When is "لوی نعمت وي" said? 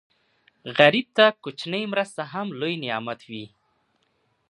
2.59-3.45